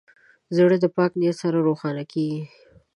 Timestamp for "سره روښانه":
1.43-2.03